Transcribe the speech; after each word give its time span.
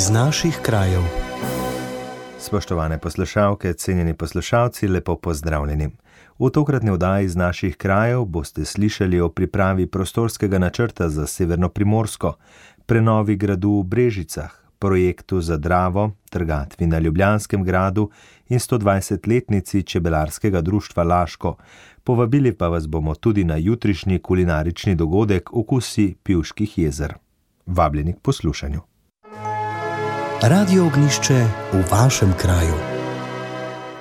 iz 0.00 0.10
naših 0.10 0.58
krajev. 0.62 1.02
Spoštovane 2.38 2.98
poslušalke, 2.98 3.72
cenjeni 3.72 4.14
poslušalci, 4.14 4.88
lepo 4.88 5.16
pozdravljeni. 5.16 5.88
V 6.38 6.50
tokratni 6.50 6.90
oddaji 6.90 7.24
iz 7.24 7.36
naših 7.36 7.76
krajev 7.76 8.24
boste 8.24 8.64
slišali 8.64 9.20
o 9.20 9.28
pripravi 9.28 9.86
prostorskega 9.86 10.58
načrta 10.58 11.08
za 11.08 11.26
Severno 11.26 11.68
Primorsko, 11.68 12.32
prenovi 12.86 13.36
gradu 13.36 13.70
v 13.70 13.84
Brežicah, 13.84 14.50
projektu 14.78 15.40
za 15.40 15.56
Dravo, 15.56 16.10
trgatvi 16.30 16.86
na 16.86 16.98
Ljubljanskem 16.98 17.64
gradu 17.64 18.10
in 18.48 18.58
120-letnici 18.58 19.82
čebelarskega 19.82 20.60
društva 20.60 21.02
Laško. 21.02 21.56
Povabili 22.04 22.52
pa 22.52 22.68
vas 22.68 22.86
bomo 22.86 23.14
tudi 23.14 23.44
na 23.44 23.56
jutrišnji 23.56 24.18
kulinarični 24.18 24.94
dogodek 24.94 25.52
Okusi 25.52 26.14
Pivških 26.22 26.78
jezer. 26.78 27.14
Vabljeni 27.66 28.12
k 28.12 28.20
poslušanju. 28.22 28.89
Radio 30.42 30.86
ognišče 30.86 31.34
v 31.72 31.82
vašem 31.92 32.32
kraju. 32.38 32.74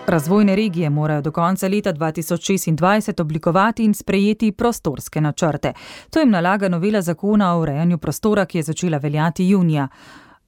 Razvojne 0.07 0.55
regije 0.55 0.89
morajo 0.89 1.21
do 1.21 1.31
konca 1.31 1.67
leta 1.67 1.93
2026 1.93 3.21
oblikovati 3.21 3.83
in 3.83 3.93
sprejeti 3.93 4.51
prostorske 4.51 5.21
načrte. 5.21 5.73
To 6.09 6.19
jim 6.19 6.29
nalaga 6.29 6.69
novela 6.69 7.01
zakona 7.01 7.55
o 7.55 7.61
urejanju 7.61 7.97
prostora, 7.97 8.45
ki 8.45 8.57
je 8.57 8.63
začela 8.63 8.97
veljati 8.97 9.49
junija. 9.49 9.87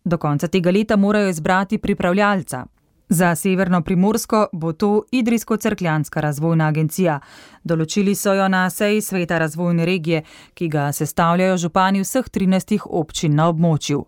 Do 0.03 0.17
konca 0.17 0.47
tega 0.47 0.71
leta 0.71 0.95
morajo 0.95 1.29
izbrati 1.29 1.77
pripravljalca. 1.77 2.65
Za 3.09 3.35
Severno 3.35 3.81
Primorsko 3.81 4.47
bo 4.53 4.73
to 4.73 5.03
Idrijsko-Cerkljanska 5.11 6.21
razvojna 6.21 6.67
agencija. 6.67 7.19
Določili 7.63 8.15
so 8.15 8.33
jo 8.33 8.47
na 8.47 8.69
seji 8.69 9.01
sveta 9.01 9.37
razvojne 9.37 9.85
regije, 9.85 10.23
ki 10.53 10.67
ga 10.67 10.91
sestavljajo 10.91 11.57
župani 11.57 12.01
vseh 12.01 12.25
13 12.25 12.79
občin 12.85 13.35
na 13.35 13.49
območju. 13.49 14.05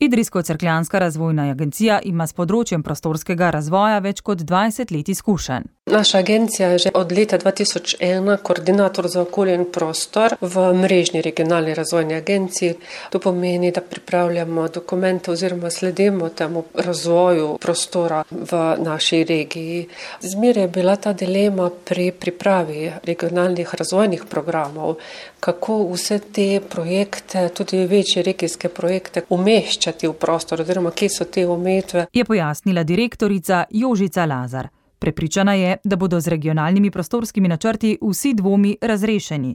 Idrijsko-Cerkljanska 0.00 0.98
razvojna 0.98 1.50
agencija 1.50 2.00
ima 2.04 2.26
s 2.26 2.36
področjem 2.36 2.82
prostorskega 2.84 3.48
razvoja 3.54 4.02
več 4.04 4.20
kot 4.20 4.42
20 4.44 4.92
let 4.92 5.08
izkušenj. 5.08 5.70
Naša 5.90 6.18
agencija 6.18 6.68
je 6.68 6.78
že 6.78 6.90
od 6.94 7.12
leta 7.12 7.38
2001 7.38 8.36
koordinator 8.36 9.08
za 9.08 9.22
okolje 9.22 9.54
in 9.54 9.64
prostor 9.72 10.34
v 10.40 10.72
mrežni 10.74 11.22
regionalni 11.22 11.74
razvojni 11.74 12.14
agenciji. 12.14 12.74
To 13.10 13.18
pomeni, 13.18 13.70
da 13.70 13.80
pripravljamo 13.80 14.68
dokumente 14.68 15.30
oziroma 15.30 15.70
sledimo 15.70 16.28
temu 16.28 16.64
razvoju 16.74 17.58
prostora 17.60 18.24
v 18.30 18.76
naši 18.78 19.24
regiji. 19.24 19.88
Zmeraj 20.20 20.64
je 20.64 20.68
bila 20.68 20.96
ta 20.96 21.12
dilema 21.12 21.70
pri 21.84 22.12
pripravi 22.12 22.92
regionalnih 23.04 23.74
razvojnih 23.74 24.24
programov, 24.30 24.94
kako 25.40 25.92
vse 25.92 26.18
te 26.18 26.60
projekte, 26.70 27.48
tudi 27.48 27.86
večje 27.86 28.22
regijske 28.22 28.68
projekte, 28.68 29.22
umeščati 29.28 30.08
v 30.08 30.12
prostor 30.12 30.60
oziroma 30.60 30.90
kje 30.90 31.08
so 31.08 31.24
te 31.24 31.46
umetve. 31.46 32.06
Je 32.12 32.24
pojasnila 32.24 32.82
direktorica 32.82 33.64
Jožica 33.70 34.24
Lazar. 34.24 34.75
Prepričana 35.06 35.54
je, 35.54 35.76
da 35.84 35.96
bodo 35.96 36.18
z 36.20 36.28
regionalnimi 36.28 36.90
prostorskimi 36.90 37.48
načrti 37.48 37.98
vsi 38.02 38.32
dvomi 38.34 38.76
razrešeni. 38.80 39.54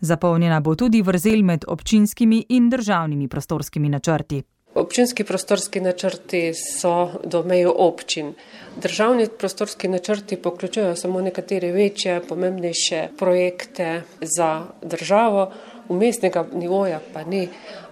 Zapolnjena 0.00 0.60
bo 0.60 0.74
tudi 0.74 1.02
vrzel 1.02 1.44
med 1.46 1.64
občinskimi 1.68 2.40
in 2.48 2.66
državnimi 2.70 3.28
prostorskimi 3.28 3.88
načrti. 3.88 4.42
Občinski 4.74 5.24
prostorski 5.24 5.80
načrti 5.80 6.52
so 6.54 7.10
do 7.24 7.42
meju 7.42 7.74
občin. 7.76 8.34
Državni 8.82 9.28
prostorski 9.38 9.88
načrti 9.88 10.36
poključujejo 10.36 10.96
samo 10.96 11.20
nekatere 11.20 11.72
večje, 11.72 12.20
pomembnejše 12.28 13.08
projekte 13.18 14.02
za 14.20 14.64
državo, 14.82 15.52
umestnega 15.88 16.46
nivoja 16.52 17.00
pa 17.12 17.24
ni, 17.24 17.48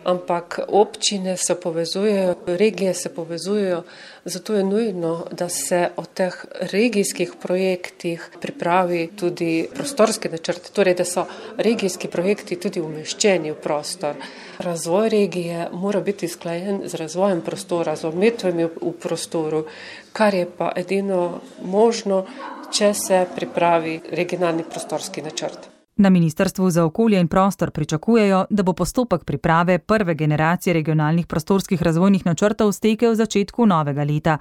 ampak 0.08 0.60
občine 0.68 1.36
se 1.36 1.54
povezujejo, 1.60 2.34
regije 2.46 2.94
se 2.94 3.14
povezujejo, 3.14 3.82
zato 4.24 4.54
je 4.54 4.64
nujno, 4.64 5.26
da 5.32 5.48
se 5.48 5.88
o 5.96 6.04
teh 6.04 6.44
regijskih 6.72 7.32
projektih 7.42 8.30
pripravi 8.40 9.10
tudi 9.16 9.68
prostorski 9.74 10.28
načrt, 10.28 10.72
torej 10.72 10.94
da 10.94 11.04
so 11.04 11.26
regijski 11.56 12.08
projekti 12.08 12.56
tudi 12.56 12.80
umeščeni 12.80 13.52
v 13.52 13.60
prostor. 13.62 14.16
Razvoj 14.58 15.08
regije 15.08 15.68
mora 15.72 16.00
biti 16.00 16.28
sklajen 16.28 16.82
z 16.84 16.94
razvojem 16.94 17.40
prostora, 17.40 17.96
z 17.96 18.08
umetvami 18.08 18.64
v 18.64 18.92
prostoru, 19.00 19.66
kar 20.12 20.34
je 20.34 20.46
pa 20.58 20.72
edino 20.76 21.40
možno, 21.62 22.24
če 22.72 22.94
se 22.94 23.26
pripravi 23.34 24.00
regionalni 24.12 24.64
prostorski 24.64 25.22
načrt. 25.22 25.77
Na 25.98 26.10
Ministrstvu 26.10 26.70
za 26.70 26.84
okolje 26.84 27.20
in 27.20 27.28
prostor 27.28 27.70
pričakujejo, 27.70 28.44
da 28.50 28.62
bo 28.62 28.72
postopek 28.72 29.24
priprave 29.24 29.78
prve 29.78 30.14
generacije 30.14 30.74
regionalnih 30.74 31.26
prostorskih 31.26 31.82
razvojnih 31.82 32.26
načrtov 32.26 32.72
stekel 32.72 33.10
v 33.12 33.14
začetku 33.14 33.66
novega 33.66 34.04
leta. 34.04 34.38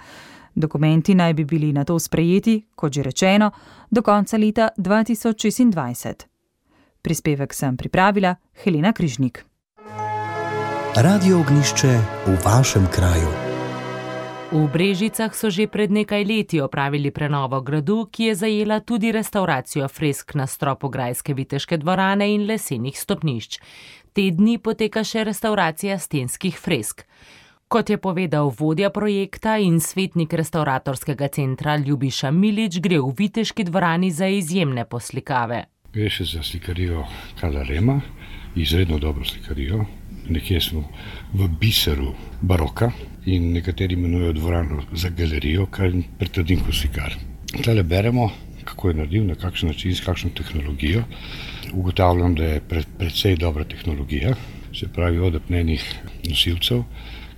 Dokumenti 0.56 1.16
naj 1.16 1.34
bi 1.34 1.46
bili 1.46 1.74
na 1.74 1.84
to 1.84 2.00
sprejeti, 2.00 2.62
kot 2.76 2.94
že 2.94 3.04
rečeno, 3.04 3.52
do 3.90 4.02
konca 4.02 4.38
leta 4.38 4.70
2026. 4.78 6.26
Prispevek 7.02 7.54
sem 7.54 7.78
pripravila 7.78 8.36
Helena 8.64 8.94
Križnik. 8.94 9.46
Radio 10.96 11.40
ognišče 11.40 12.00
v 12.26 12.38
vašem 12.46 12.88
kraju. 12.92 13.47
V 14.48 14.64
Brežicah 14.72 15.36
so 15.36 15.52
že 15.52 15.68
pred 15.68 15.92
nekaj 15.92 16.24
leti 16.24 16.64
opravili 16.64 17.12
prenovo 17.12 17.60
gradu, 17.60 18.08
ki 18.08 18.32
je 18.32 18.36
zajela 18.36 18.80
tudi 18.80 19.12
restauracijo 19.12 19.88
fresk 19.92 20.40
na 20.40 20.48
stropu 20.48 20.88
Grajske 20.88 21.36
viteške 21.36 21.76
dvorane 21.78 22.32
in 22.32 22.48
lesenih 22.48 22.96
stopnišč. 22.96 23.60
Te 24.16 24.32
dni 24.32 24.56
poteka 24.64 25.04
še 25.04 25.28
restauracija 25.28 26.00
stenskih 26.00 26.56
fresk. 26.56 27.04
Kot 27.68 27.92
je 27.92 28.00
povedal 28.00 28.48
vodja 28.48 28.88
projekta 28.88 29.60
in 29.60 29.84
svetnik 29.84 30.32
restauratorskega 30.32 31.28
centra 31.28 31.76
Ljubiša 31.76 32.32
Milič, 32.32 32.80
gre 32.80 33.04
v 33.04 33.12
viteški 33.20 33.68
dvorani 33.68 34.16
za 34.16 34.32
izjemne 34.32 34.88
poslikave. 34.88 35.68
Gre 35.92 36.08
še 36.08 36.24
za 36.24 36.40
slikarijo 36.40 37.04
Kalarema, 37.36 38.00
izredno 38.56 38.96
dobro 38.96 39.28
slikarijo. 39.28 39.84
Nekje 40.30 40.62
smo 40.62 40.84
v 41.34 41.48
biseru 41.60 42.14
baroka, 42.42 42.92
in 43.28 43.52
nekateri 43.54 43.94
imenujejo 43.94 44.34
dvorano 44.34 44.84
za 44.94 45.10
galerijo, 45.10 45.66
kar 45.66 45.92
pretrdim 46.20 46.64
kot 46.64 46.76
slikar. 46.76 47.16
Tele 47.64 47.84
beremo, 47.84 48.30
kako 48.64 48.90
je 48.90 48.96
naredil, 49.02 49.26
na 49.28 49.36
kakšen 49.36 49.70
način, 49.70 49.96
s 49.96 50.04
kakšno 50.06 50.30
tehnologijo. 50.36 51.04
Ugotavljam, 51.74 52.36
da 52.36 52.44
je 52.44 52.62
pred, 52.70 52.86
predvsej 52.98 53.36
dobra 53.36 53.64
tehnologija, 53.64 54.36
se 54.76 54.88
pravi 54.94 55.20
od 55.20 55.36
apnenih 55.36 55.84
nosilcev, 56.30 56.84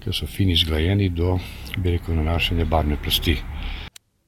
ki 0.04 0.14
so 0.14 0.28
fini 0.28 0.56
zgrajeni 0.56 1.10
do, 1.10 1.40
bi 1.78 1.98
rekel, 1.98 2.16
nanašanja 2.16 2.66
barvne 2.66 2.98
plasti. 3.04 3.38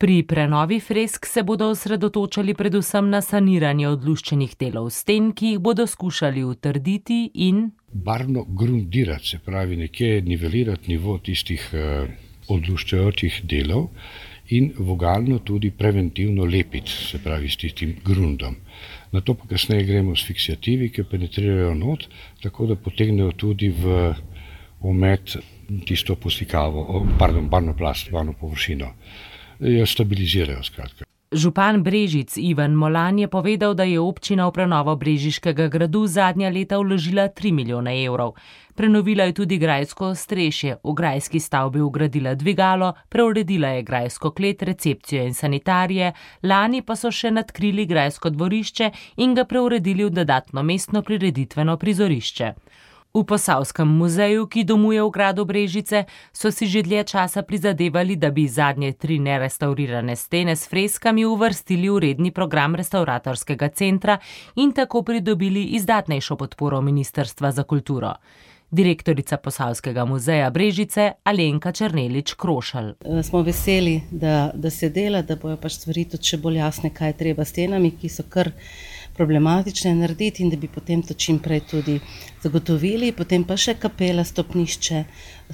Pri 0.01 0.23
prenovi 0.23 0.79
fresk 0.79 1.25
se 1.29 1.43
bodo 1.43 1.67
osredotočali 1.69 2.55
predvsem 2.57 3.09
na 3.13 3.19
saniranje 3.21 3.85
odluščenih 3.85 4.55
delov 4.63 4.87
sten, 4.95 5.27
ki 5.37 5.51
jih 5.51 5.59
bodo 5.61 5.85
skušali 5.85 6.41
utrditi 6.41 7.17
in 7.47 7.59
barvno 8.07 8.41
grundirati, 8.61 9.27
se 9.27 9.39
pravi, 9.45 9.77
nekje 9.77 10.23
nivelirati 10.25 10.89
nivo 10.89 11.19
tistih 11.21 11.69
uh, 11.77 12.09
odluščajočih 12.49 13.43
delov 13.53 13.91
in 14.49 14.73
vogalno 14.89 15.37
tudi 15.45 15.69
preventivno 15.69 16.49
lepiti, 16.49 16.89
se 16.89 17.21
pravi, 17.21 17.53
s 17.53 17.61
tistim 17.61 17.93
grundom. 18.03 18.57
Na 19.13 19.21
to 19.21 19.37
pa 19.37 19.53
kasneje 19.53 19.85
gremo 19.85 20.15
s 20.15 20.25
fiksijativi, 20.25 20.89
ki 20.89 21.05
penetrirajo 21.11 21.75
not, 21.77 22.09
tako 22.41 22.71
da 22.73 22.83
potegnejo 22.89 23.37
tudi 23.37 23.69
v 23.69 24.15
omet 24.81 25.37
tisto 25.85 26.17
poslikavo, 26.17 27.05
pardon, 27.19 27.53
barno 27.53 27.77
plast, 27.77 28.09
barno 28.09 28.33
površino. 28.33 28.95
Jo 29.61 29.85
stabilizirajo, 29.85 30.63
skratka. 30.63 31.05
Župan 31.31 31.83
Brežic 31.83 32.37
Ivan 32.37 32.73
Molan 32.73 33.19
je 33.19 33.27
povedal, 33.27 33.73
da 33.73 33.83
je 33.83 33.99
občina 33.99 34.47
v 34.47 34.51
prenovo 34.51 34.95
Brežiškega 34.95 35.67
gradu 35.71 36.07
zadnja 36.07 36.49
leta 36.49 36.75
vložila 36.77 37.29
3 37.29 37.53
milijone 37.53 37.93
evrov. 38.03 38.33
Prenovila 38.75 39.23
je 39.23 39.33
tudi 39.33 39.57
grajsko 39.57 40.15
strešje, 40.15 40.75
v 40.83 40.93
grajski 40.93 41.39
stavbi 41.39 41.79
ugradila 41.79 42.35
dvigalo, 42.35 42.93
preuredila 43.09 43.67
je 43.67 43.83
grajsko 43.83 44.31
klet, 44.31 44.63
recepcijo 44.63 45.23
in 45.23 45.33
sanitarije, 45.33 46.11
lani 46.43 46.81
pa 46.81 46.95
so 46.95 47.11
še 47.11 47.31
nadkrili 47.31 47.85
grajsko 47.85 48.29
dvorišče 48.29 48.91
in 49.17 49.35
ga 49.35 49.45
preuredili 49.45 50.03
v 50.03 50.09
dodatno 50.09 50.63
mestno 50.63 51.01
prireditveno 51.01 51.77
prizorišče. 51.77 52.53
V 53.13 53.23
Posavskem 53.27 53.87
muzeju, 53.87 54.45
ki 54.47 54.63
domuje 54.63 55.03
v 55.03 55.09
gradu 55.11 55.43
Brežice, 55.43 56.05
so 56.31 56.47
si 56.47 56.63
že 56.63 56.79
dlje 56.79 57.03
časa 57.11 57.43
prizadevali, 57.43 58.15
da 58.15 58.31
bi 58.31 58.47
zadnje 58.47 58.93
tri 58.95 59.19
nerestaurirane 59.19 60.15
stene 60.15 60.55
s 60.55 60.63
freskami 60.71 61.25
uvrstili 61.27 61.91
v 61.91 61.99
redni 61.99 62.31
program 62.31 62.75
restauratorskega 62.75 63.67
centra 63.75 64.15
in 64.55 64.71
tako 64.71 65.03
pridobili 65.03 65.75
izdatnejšo 65.75 66.39
podporo 66.39 66.79
Ministrstva 66.81 67.51
za 67.51 67.63
kulturo. 67.63 68.15
Direktorica 68.71 69.37
Posavskega 69.37 70.05
muzeja 70.05 70.49
Brežice 70.49 71.11
Alenka 71.23 71.71
Črnelič 71.71 72.33
Krošal. 72.39 72.93
Smo 73.23 73.41
veseli, 73.43 74.01
da, 74.11 74.51
da 74.55 74.69
se 74.69 74.89
dela, 74.89 75.21
da 75.21 75.35
bojo 75.35 75.57
pač 75.59 75.75
stvari 75.83 76.05
tudi 76.07 76.31
še 76.31 76.39
bolj 76.39 76.63
jasne, 76.63 76.93
kaj 76.95 77.11
je 77.11 77.17
treba 77.19 77.43
s 77.43 77.51
stenami, 77.51 77.91
ki 77.91 78.07
so 78.07 78.23
kar 78.23 78.53
problematične 79.21 79.93
narediti 79.95 80.43
in 80.43 80.49
da 80.49 80.57
bi 80.57 80.67
potem 80.67 81.03
to 81.05 81.13
čim 81.13 81.39
prej 81.39 81.61
tudi 81.69 81.99
zagotovili. 82.41 83.11
Potem 83.13 83.45
pa 83.45 83.57
še 83.57 83.77
kapela, 83.77 84.25
stopnišče, 84.25 85.03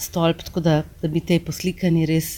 stolp, 0.07 0.43
tako 0.47 0.63
da, 0.63 0.79
da 1.01 1.11
bi 1.11 1.19
te 1.19 1.39
poslikani 1.43 2.07
res 2.07 2.37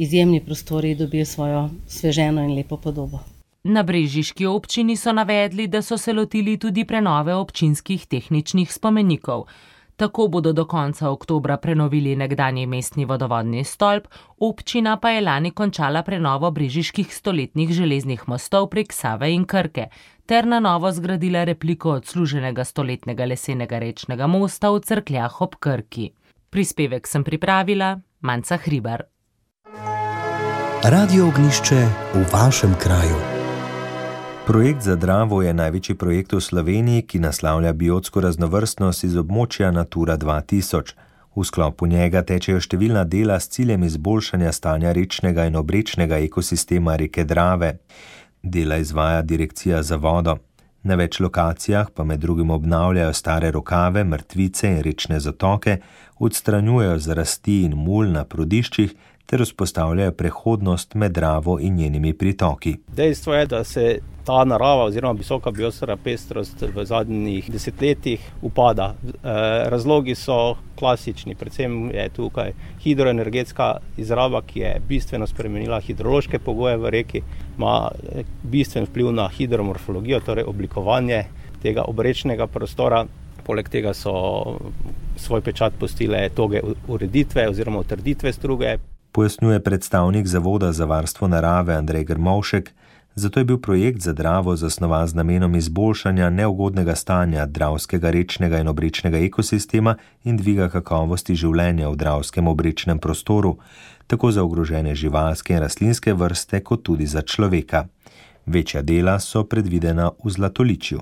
izjemni 0.00 0.40
prostori 0.44 0.94
dobili 0.96 1.28
svojo 1.28 1.68
sveženo 1.86 2.44
in 2.44 2.56
lepo 2.56 2.80
podobo. 2.80 3.20
Na 3.66 3.82
brežiški 3.82 4.46
občini 4.46 4.96
so 4.96 5.12
navedli, 5.12 5.66
da 5.66 5.82
so 5.82 5.98
se 5.98 6.12
lotili 6.12 6.56
tudi 6.56 6.84
prenove 6.86 7.34
občinskih 7.34 8.06
tehničnih 8.06 8.72
spomenikov. 8.72 9.48
Tako 9.96 10.28
bodo 10.28 10.52
do 10.52 10.64
konca 10.64 11.10
oktobra 11.10 11.56
prenovili 11.56 12.16
nekdanji 12.16 12.66
mestni 12.66 13.04
vodovodni 13.04 13.64
stolp, 13.64 14.08
občina 14.38 14.96
pa 14.96 15.10
je 15.10 15.20
lani 15.20 15.50
končala 15.50 16.02
prenovo 16.02 16.50
brežiških 16.50 17.14
stoletnih 17.14 17.72
železnih 17.72 18.28
mostov 18.28 18.68
prek 18.68 18.92
Save 18.92 19.32
in 19.32 19.44
Krke 19.44 19.88
ter 20.26 20.46
na 20.46 20.60
novo 20.60 20.92
zgradila 20.92 21.44
repliko 21.44 21.90
odsluženega 21.90 22.64
stoletnega 22.64 23.24
lesenega 23.24 23.78
rečnega 23.78 24.26
mosta 24.26 24.70
v 24.70 24.80
Crkljah 24.80 25.40
ob 25.40 25.56
Krki. 25.60 26.10
Prispevek 26.50 27.06
sem 27.06 27.24
pripravila 27.24 28.00
Manca 28.20 28.56
Hribar. 28.56 29.06
Radio 30.84 31.28
ognišče 31.28 31.80
v 32.14 32.26
vašem 32.32 32.74
kraju. 32.78 33.35
Projekt 34.46 34.82
za 34.82 34.96
Dravo 34.96 35.42
je 35.42 35.54
največji 35.54 35.94
projekt 35.98 36.32
v 36.32 36.40
Sloveniji, 36.40 37.02
ki 37.02 37.18
naslavlja 37.18 37.72
biotsko 37.72 38.20
raznovrstnost 38.22 39.04
iz 39.04 39.16
območja 39.18 39.72
Natura 39.74 40.14
2000. 40.16 40.92
V 41.34 41.44
sklopu 41.44 41.88
njega 41.90 42.22
tečejo 42.22 42.60
številna 42.62 43.02
dela 43.10 43.40
s 43.42 43.50
ciljem 43.50 43.82
izboljšanja 43.88 44.52
stanja 44.54 44.92
rečnega 44.94 45.48
in 45.50 45.58
obrečnega 45.58 46.20
ekosistema 46.28 46.94
reke 46.94 47.24
Drave. 47.24 47.72
Dela 48.42 48.78
izvaja 48.78 49.26
Direkcija 49.26 49.82
za 49.82 49.98
vodo. 49.98 50.36
Na 50.86 50.94
več 50.94 51.18
lokacijah 51.18 51.90
pa 51.90 52.06
med 52.06 52.22
drugim 52.22 52.54
obnavljajo 52.54 53.18
stare 53.18 53.50
rokave, 53.50 54.04
mrtvice 54.04 54.70
in 54.76 54.82
rečne 54.86 55.18
zatoke, 55.20 55.80
odstranjujejo 56.22 56.98
zarasti 57.02 57.64
in 57.66 57.74
mul 57.74 58.14
na 58.14 58.22
prodiščih 58.24 58.94
ter 59.26 59.42
vzpostavljajo 59.42 60.12
prehodnost 60.12 60.94
med 60.94 61.12
Dravo 61.12 61.58
in 61.60 61.74
njenimi 61.74 62.12
pritoki. 62.14 62.76
Dejstvo 62.88 63.34
je, 63.34 63.46
da 63.46 63.64
se 63.64 63.98
ta 64.26 64.44
narava 64.44 64.84
oziroma 64.84 65.18
visoka 65.18 65.50
biosfera 65.50 65.96
pestrost 65.96 66.62
v 66.74 66.84
zadnjih 66.84 67.50
desetletjih 67.50 68.22
upada. 68.42 68.94
Razlogi 69.70 70.14
so 70.14 70.56
klasični, 70.78 71.34
predvsem 71.34 71.90
je 71.94 72.08
tukaj 72.14 72.52
hidroenergetska 72.82 73.68
izraba, 73.96 74.42
ki 74.42 74.60
je 74.60 74.72
bistveno 74.88 75.26
spremenila 75.26 75.80
hidrološke 75.80 76.38
pogoje 76.38 76.76
v 76.76 76.90
reki, 76.90 77.22
ima 77.58 77.90
bistven 78.42 78.84
vpliv 78.90 79.12
na 79.12 79.28
hidromorfologijo, 79.28 80.20
torej 80.20 80.44
oblikovanje 80.44 81.24
tega 81.62 81.86
obrečnega 81.86 82.46
prostora. 82.46 83.06
Poleg 83.46 83.68
tega 83.70 83.92
so 83.94 84.58
svoj 85.16 85.40
pečat 85.40 85.74
postile 85.78 86.28
toge 86.34 86.60
ureditve 86.88 87.48
oziroma 87.48 87.78
utrditve 87.78 88.32
struge 88.32 88.74
pojasnjuje 89.16 89.62
predstavnik 89.62 90.26
Zavoda 90.26 90.72
za 90.72 90.84
varstvo 90.84 91.28
narave 91.28 91.74
Andrej 91.74 92.04
Grmovšek, 92.04 92.70
zato 93.14 93.40
je 93.40 93.44
bil 93.44 93.58
projekt 93.58 94.00
za 94.00 94.12
Dravo 94.12 94.56
zasnovan 94.56 95.06
z 95.08 95.14
namenom 95.14 95.54
izboljšanja 95.56 96.30
neugodnega 96.30 96.94
stanja 96.94 97.46
dravskega 97.46 98.10
rečnega 98.10 98.58
in 98.58 98.68
obrečnega 98.68 99.18
ekosistema 99.18 99.96
in 100.24 100.36
dviga 100.36 100.68
kakovosti 100.68 101.34
življenja 101.34 101.88
v 101.88 101.96
dravskem 101.96 102.48
obrečnem 102.48 102.98
prostoru, 102.98 103.56
tako 104.06 104.30
za 104.30 104.44
ogrožene 104.44 104.94
živalske 104.94 105.54
in 105.54 105.64
rastlinske 105.64 106.12
vrste, 106.12 106.60
kot 106.60 106.82
tudi 106.82 107.06
za 107.06 107.22
človeka. 107.22 107.86
Večja 108.46 108.82
dela 108.82 109.16
so 109.20 109.44
predvidena 109.44 110.10
v 110.24 110.30
Zlatoličju. 110.30 111.00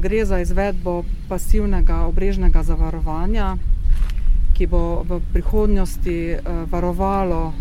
Gre 0.00 0.24
za 0.24 0.40
izvedbo 0.40 1.02
pasivnega 1.28 2.06
obrežnega 2.08 2.62
zavarovanja, 2.62 3.56
ki 4.60 4.66
bo 4.68 5.00
v 5.08 5.24
prihodnosti 5.32 6.36
varovalo 6.68 7.56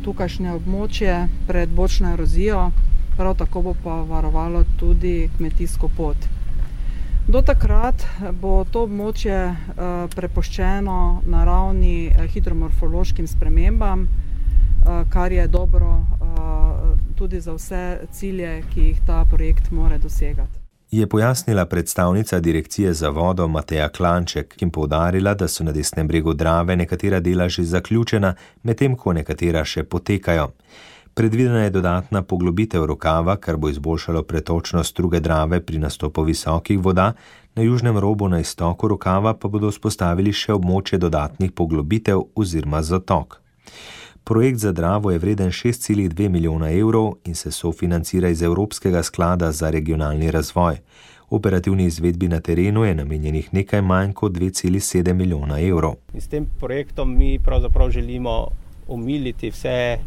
tukajšnje 0.00 0.54
območje 0.56 1.16
pred 1.44 1.68
bočno 1.68 2.14
erozijo, 2.16 2.70
prav 3.18 3.34
tako 3.36 3.60
bo 3.66 3.74
pa 3.84 3.98
varovalo 4.08 4.62
tudi 4.80 5.28
kmetijsko 5.36 5.90
pot. 5.98 6.16
Do 7.28 7.42
takrat 7.44 8.06
bo 8.40 8.64
to 8.64 8.86
območje 8.88 9.36
prepuščeno 10.16 10.96
naravni 11.28 12.08
hidromorfološkim 12.32 13.28
spremembam, 13.28 14.06
kar 15.12 15.36
je 15.36 15.44
dobro 15.58 15.90
tudi 17.20 17.42
za 17.44 17.58
vse 17.58 17.84
cilje, 18.16 18.62
ki 18.72 18.88
jih 18.88 19.04
ta 19.04 19.26
projekt 19.28 19.68
mora 19.76 20.00
dosegati 20.00 20.59
je 20.90 21.06
pojasnila 21.06 21.64
predstavnica 21.66 22.40
Direkcije 22.40 22.92
za 22.94 23.08
vodo 23.08 23.48
Mateja 23.48 23.88
Klanček 23.88 24.62
in 24.62 24.70
povdarila, 24.70 25.34
da 25.34 25.48
so 25.48 25.64
na 25.64 25.72
desnem 25.72 26.08
bregu 26.08 26.34
Drave 26.34 26.76
nekatera 26.76 27.20
dela 27.20 27.48
že 27.48 27.64
zaključena, 27.64 28.34
medtem 28.62 28.96
ko 28.96 29.12
nekatera 29.12 29.64
še 29.64 29.84
potekajo. 29.84 30.50
Predvidena 31.14 31.64
je 31.64 31.70
dodatna 31.70 32.22
poglobitev 32.22 32.84
rokava, 32.86 33.36
kar 33.36 33.56
bo 33.56 33.68
izboljšalo 33.68 34.22
pretočnost 34.22 34.96
druge 34.96 35.20
Drave 35.20 35.60
pri 35.60 35.78
nastopu 35.78 36.22
visokih 36.22 36.78
voda, 36.78 37.12
na 37.54 37.62
južnem 37.62 37.98
robu 37.98 38.28
na 38.28 38.40
istoku 38.40 38.88
rokava 38.88 39.34
pa 39.34 39.48
bodo 39.48 39.70
vzpostavili 39.70 40.32
še 40.32 40.52
območje 40.52 40.98
dodatnih 40.98 41.52
poglobitev 41.52 42.22
oziroma 42.34 42.82
zatok. 42.82 43.40
Projekt 44.30 44.58
za 44.58 44.72
Dravo 44.72 45.10
je 45.10 45.18
vreden 45.18 45.48
6,2 45.48 46.28
milijona 46.28 46.70
evrov 46.70 47.12
in 47.24 47.34
se 47.34 47.50
sofinancira 47.50 48.28
iz 48.28 48.42
Evropskega 48.42 49.02
sklada 49.02 49.52
za 49.52 49.70
regionalni 49.70 50.30
razvoj. 50.30 50.76
Operativni 51.30 51.84
izvedbi 51.84 52.28
na 52.28 52.40
terenu 52.40 52.84
je 52.84 52.94
namenjenih 52.94 53.54
nekaj 53.54 53.82
manj 53.82 54.12
kot 54.12 54.32
2,7 54.32 55.12
milijona 55.12 55.60
evrov. 55.60 55.94
S 56.14 56.28
tem 56.28 56.46
projektom 56.60 57.18
mi 57.18 57.38
pravzaprav 57.38 57.90
želimo 57.90 58.46
omiliti 58.88 59.50
vse 59.50 59.98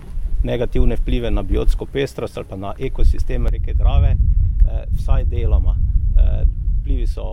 negativne 0.44 0.96
vplive 0.96 1.31
na 1.31 1.42
biotsko 1.44 1.86
pestrost 1.86 2.38
ali 2.38 2.48
pa 2.50 2.56
na 2.56 2.74
ekosistem 2.80 3.48
reke 3.48 3.74
Drave, 3.74 4.16
vsaj 4.92 5.24
deloma. 5.24 5.76
Vplivi 6.81 7.08
so 7.08 7.24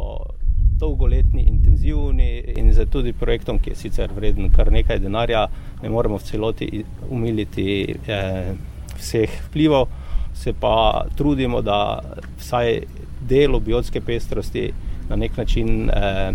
dolgoletni, 0.81 1.45
intenzivni 1.49 2.45
in 2.57 2.73
za 2.73 2.87
tudi 2.87 3.13
projektom, 3.13 3.59
ki 3.59 3.71
je 3.71 3.77
sicer 3.77 4.13
vreden 4.17 4.51
kar 4.53 4.73
nekaj 4.73 4.99
denarja, 4.99 5.47
ne 5.83 5.91
moremo 5.93 6.19
v 6.19 6.25
celoti 6.25 6.85
umiliti 7.11 7.67
eh, 8.07 8.53
vseh 8.97 9.37
vplivov, 9.49 9.89
se 10.35 10.53
pa 10.53 11.05
trudimo, 11.17 11.61
da 11.63 12.01
vsaj 12.39 12.81
delo 13.21 13.61
biotske 13.61 14.01
pestrosti 14.01 14.71
na 15.09 15.17
nek 15.17 15.37
način 15.37 15.91
eh, 15.91 16.33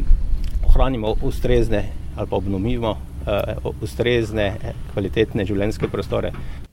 ohranimo 0.67 1.15
ustrezne 1.21 1.83
ali 2.15 2.29
pa 2.29 2.35
obnovimo 2.35 2.97
eh, 3.27 3.55
ustrezne, 3.81 4.53
kvalitetne 4.93 5.45
življenjske 5.45 5.89
prostore. 5.91 6.31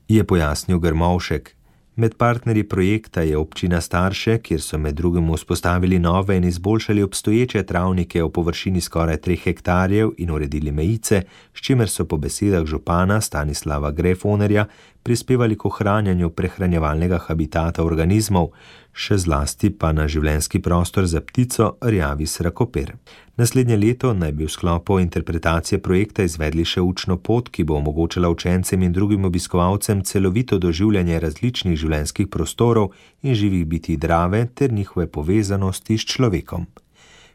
Je 0.09 0.25
pojasnil 0.25 0.79
Grmovšek. 0.79 1.55
Med 1.97 2.15
partnerji 2.15 2.65
projekta 2.69 3.21
je 3.21 3.37
občina 3.37 3.81
Starše, 3.81 4.39
kjer 4.39 4.61
so 4.65 4.79
med 4.79 4.95
drugim 4.95 5.27
vzpostavili 5.35 5.99
nove 5.99 6.37
in 6.37 6.45
izboljšali 6.45 7.03
obstoječe 7.03 7.63
travnike 7.63 8.23
v 8.23 8.31
površini 8.31 8.81
skoraj 8.81 9.17
3 9.17 9.37
hektarjev 9.45 10.11
in 10.19 10.31
uredili 10.31 10.73
mejice, 10.73 11.23
s 11.55 11.61
čimer 11.61 11.89
so 11.89 12.05
po 12.05 12.17
besedah 12.17 12.65
župana 12.67 13.21
Stanislava 13.21 13.91
Grefonerja 13.91 14.65
prispevali 15.03 15.59
k 15.59 15.67
ohranjanju 15.67 16.31
prehranjevalnega 16.31 17.19
habitata 17.27 17.85
organizmov, 17.85 18.53
še 18.93 19.19
zlasti 19.19 19.71
pa 19.71 19.93
na 19.93 20.07
življenski 20.09 20.61
prostor 20.63 21.07
za 21.07 21.21
ptico 21.21 21.77
rjavi 21.83 22.27
srakoper. 22.27 22.93
Naslednje 23.37 23.77
leto 23.77 24.13
naj 24.15 24.33
bi 24.33 24.45
v 24.45 24.53
sklopu 24.53 24.99
interpretacije 25.01 25.81
projekta 25.83 26.27
izvedli 26.29 26.65
še 26.65 26.85
učno 26.85 27.17
pot, 27.17 27.49
ki 27.49 27.65
bo 27.65 27.79
omogočala 27.81 28.29
učencem 28.29 28.83
in 28.83 28.93
drugim 28.93 29.25
obiskovalcem 29.25 30.05
celovito 30.05 30.59
doživljanje 30.59 31.21
različnih 31.21 31.79
življenskih 31.79 32.29
prostorov 32.29 32.93
in 33.23 33.35
živih 33.35 33.67
biti 33.67 33.97
drave 33.97 34.47
ter 34.55 34.73
njihove 34.73 35.09
povezanosti 35.09 35.99
s 35.99 36.07
človekom. 36.13 36.69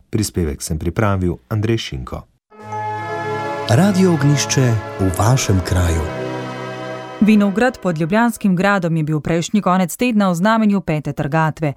Prispevek 0.10 0.62
sem 0.62 0.80
pripravil 0.80 1.36
Andrej 1.50 1.90
Šinko. 1.90 2.24
Radio 3.68 4.14
ognišče 4.14 4.72
v 5.02 5.10
vašem 5.20 5.60
kraju. 5.68 6.17
Vinograd 7.28 7.80
pod 7.84 7.98
Ljubljanskim 7.98 8.56
gradom 8.56 8.98
je 8.98 9.04
bil 9.04 9.20
prejšnji 9.20 9.62
konec 9.62 9.98
tedna 9.98 10.30
v 10.30 10.36
znamenju 10.36 10.82
pete 10.82 11.14
trgatve. 11.14 11.74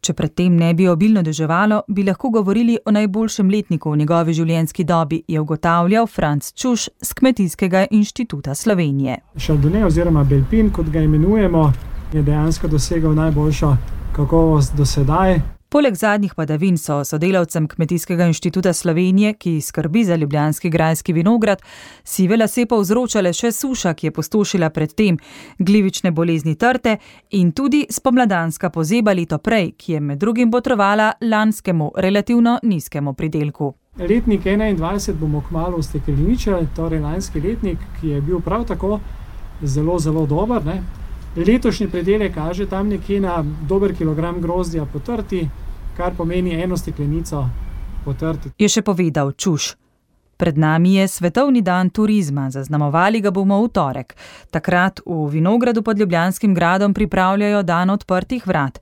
Če 0.00 0.12
predtem 0.12 0.56
ne 0.56 0.72
bi 0.74 0.88
obilno 0.88 1.22
deževalo, 1.22 1.82
bi 1.88 2.02
lahko 2.02 2.30
govorili 2.34 2.78
o 2.84 2.90
najboljšem 2.90 3.50
letniku 3.50 3.92
v 3.92 3.96
njegovi 3.96 4.34
življenjski 4.34 4.84
dobi, 4.84 5.20
je 5.28 5.40
ugotavljal 5.40 6.06
Franc 6.06 6.50
Čuš 6.52 6.88
z 7.02 7.14
Kmetijskega 7.14 7.84
inštituta 7.90 8.54
Slovenije. 8.54 9.20
Šaldone 9.36 9.84
oziroma 9.86 10.24
Belpin, 10.24 10.72
kot 10.72 10.90
ga 10.90 11.00
imenujemo, 11.00 11.72
je 12.12 12.22
dejansko 12.22 12.68
dosegal 12.68 13.14
najboljšo 13.14 13.76
kakovost 14.16 14.74
do 14.74 14.86
sedaj. 14.86 15.57
Poleg 15.68 15.94
zadnjih 15.94 16.32
padavin 16.34 16.78
so 16.80 17.02
sodelavcem 17.04 17.66
Kmetijskega 17.68 18.24
inštituta 18.26 18.72
Slovenije, 18.72 19.34
ki 19.34 19.60
skrbi 19.60 20.04
za 20.04 20.16
ljubljanski 20.16 20.70
grajski 20.70 21.12
vinograd, 21.12 21.62
sive 22.04 22.36
lase 22.36 22.64
povzročale 22.66 23.32
še 23.36 23.50
suša, 23.52 23.92
ki 23.94 24.06
je 24.06 24.12
postošila 24.16 24.70
predtem, 24.70 25.18
glivične 25.58 26.10
bolezni 26.10 26.54
trte 26.56 26.96
in 27.36 27.50
tudi 27.52 27.82
spomladanska 27.90 28.70
pozeba 28.70 29.12
leto 29.12 29.38
prej, 29.38 29.74
ki 29.76 29.92
je 29.92 30.00
med 30.00 30.18
drugim 30.18 30.50
potrovala 30.50 31.12
lanskemu 31.20 31.90
relativno 31.96 32.58
nizkemu 32.62 33.12
pridelku. 33.12 33.74
Letnik 33.98 34.44
21 34.46 35.12
bomo 35.20 35.42
kmalo 35.48 35.76
ustekleničili, 35.76 36.68
torej 36.76 37.04
lanski 37.04 37.40
letnik, 37.44 37.84
ki 38.00 38.14
je 38.14 38.20
bil 38.20 38.40
prav 38.40 38.64
tako 38.64 39.00
zelo, 39.62 39.98
zelo 39.98 40.24
dober. 40.26 40.64
Ne? 40.64 40.80
Letošnji 41.36 41.88
predelek 41.90 42.34
kaže 42.34 42.66
tam 42.66 42.88
nekje 42.88 43.20
na 43.20 43.44
dober 43.68 43.94
kilogram 43.96 44.40
grozdja 44.40 44.86
potrti, 44.92 45.48
kar 45.96 46.14
pomeni 46.16 46.62
eno 46.62 46.76
steklenico 46.76 47.44
potrti. 48.04 48.50
Je 48.58 48.68
še 48.68 48.82
povedal 48.82 49.32
Čuš. 49.32 49.74
Pred 50.38 50.58
nami 50.58 50.94
je 50.94 51.08
svetovni 51.08 51.62
dan 51.66 51.90
turizma, 51.90 52.46
zaznamovali 52.50 53.20
ga 53.20 53.32
bomo 53.34 53.58
v 53.64 53.72
torek. 53.74 54.14
Takrat 54.54 55.00
v 55.02 55.26
Vinogradu 55.32 55.82
pod 55.82 55.98
Ljubljanskim 55.98 56.54
gradom 56.54 56.94
pripravljajo 56.94 57.62
dan 57.62 57.90
odprtih 57.90 58.46
vrat. 58.46 58.78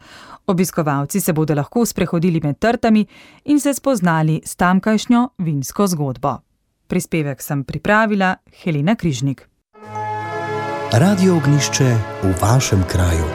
Obiskovalci 0.46 1.20
se 1.20 1.32
bodo 1.32 1.54
lahko 1.54 1.86
sprehodili 1.86 2.40
med 2.44 2.58
trtami 2.58 3.06
in 3.44 3.60
se 3.60 3.74
spoznali 3.74 4.42
s 4.44 4.56
tamkajšnjo 4.56 5.28
vinsko 5.38 5.86
zgodbo. 5.86 6.36
Prispevek 6.86 7.42
sem 7.42 7.64
pripravila 7.64 8.36
Helena 8.62 8.94
Križnik. 8.94 9.48
Radio 10.94 11.32
ognišče 11.38 11.88
v 12.22 12.30
vašem 12.42 12.80
kraju. 12.92 13.26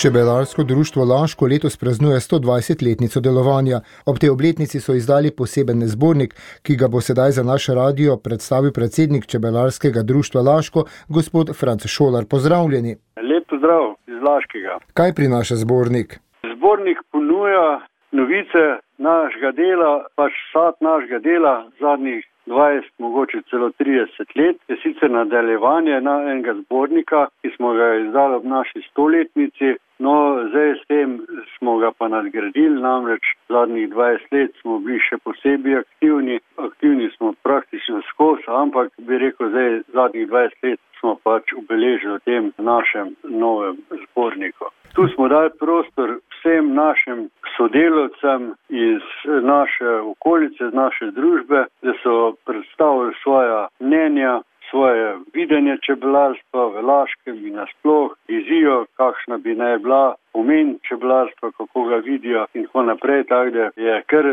Čebelarsko 0.00 0.62
društvo 0.62 1.04
Laško 1.04 1.46
letos 1.46 1.76
praznuje 1.76 2.16
120-letnico 2.16 3.20
delovanja. 3.20 3.78
Ob 4.06 4.18
tej 4.18 4.30
obletnici 4.30 4.80
so 4.80 4.94
izdali 4.94 5.34
poseben 5.38 5.82
zbornik, 5.94 6.34
ki 6.62 6.76
ga 6.80 6.86
bo 6.88 7.00
sedaj 7.00 7.30
za 7.30 7.42
naš 7.42 7.66
radio 7.80 8.16
predstavil 8.24 8.72
predsednik 8.72 9.26
Čebelarskega 9.26 10.02
društva 10.02 10.40
Laško, 10.42 10.80
gospod 11.08 11.46
Franc 11.60 11.82
Šolar. 11.86 12.24
Pozdravljeni. 12.30 12.92
Lep 13.30 13.44
pozdrav 13.50 13.84
iz 14.06 14.18
Laškega. 14.28 14.78
Kaj 14.94 15.14
prinaša 15.18 15.54
zbornik? 15.64 16.08
Zbornik 16.54 16.98
ponuja 17.12 17.82
novice 18.12 18.64
našega 18.98 19.50
dela, 19.62 19.92
pač 20.14 20.32
sad 20.52 20.74
našega 20.80 21.18
dela 21.18 21.54
zadnjih 21.82 22.22
20, 22.48 22.90
mogoče 22.98 23.42
celo 23.50 23.70
30 23.80 24.36
let, 24.40 24.56
je 24.68 24.76
sicer 24.82 25.10
nadaljevanje 25.10 26.00
na 26.00 26.14
enega 26.30 26.54
zbornika, 26.54 27.26
ki 27.42 27.50
smo 27.56 27.72
ga 27.72 27.94
izdali 27.94 28.34
ob 28.34 28.44
naši 28.44 28.82
stoletnici. 28.90 29.76
No, 29.98 30.14
zdaj 30.50 30.74
s 30.78 30.86
tem 30.86 31.18
smo 31.58 31.78
ga 31.78 31.90
pa 31.98 32.08
nadgradili, 32.08 32.80
namreč 32.80 33.24
zadnjih 33.48 33.88
20 33.90 34.32
let 34.32 34.54
smo 34.60 34.78
bili 34.78 35.00
še 35.08 35.18
posebej 35.24 35.80
aktivni. 35.80 36.38
Aktivni 36.56 37.10
smo 37.16 37.32
praktično 37.42 38.02
skozi, 38.10 38.46
ampak 38.46 38.92
bi 38.98 39.18
rekel, 39.18 39.50
zdaj 39.50 39.80
zadnjih 39.94 40.28
20 40.28 40.68
let 40.68 40.80
smo 41.00 41.16
pač 41.24 41.52
obeležili 41.54 42.18
v 42.18 42.24
tem 42.26 42.52
našem 42.58 43.14
novem 43.24 43.78
zborniku. 44.04 44.70
Tu 44.94 45.08
smo 45.14 45.28
dali 45.28 45.50
prostor 45.58 46.18
vsem 46.38 46.74
našim 46.74 47.30
sodelovcem 47.56 48.54
iz 48.68 49.02
naše 49.42 49.90
okolice, 49.90 50.64
iz 50.64 50.74
naše 50.74 51.10
družbe, 51.10 51.64
da 51.82 51.92
so 52.02 52.32
predstavili 52.46 53.14
svoja 53.22 53.68
mnenja, 53.80 54.40
svoje 54.70 55.16
videnje 55.34 55.78
čebelarstva 55.86 56.66
v 56.74 56.82
Laškem 56.90 57.36
in 57.46 57.54
nasploh, 57.60 58.16
vizijo, 58.28 58.84
kakšna 58.96 59.38
bi 59.38 59.54
naj 59.54 59.78
bila 59.78 60.14
pomen 60.32 60.76
čebelarstva, 60.88 61.50
kako 61.56 61.84
ga 61.84 61.96
vidijo 61.96 62.46
in 62.54 62.66
tako 62.66 62.82
naprej. 62.82 63.24
Tako 63.24 63.50
da 63.50 63.70
je 63.76 64.02
kar 64.06 64.26